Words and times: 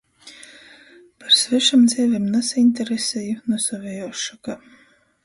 Par 1.23 1.35
svešom 1.41 1.83
dzeivem 1.91 2.25
nasaiņtereseju, 2.37 3.37
nu 3.51 3.63
sovejuos 3.67 4.25
šokā. 4.31 4.57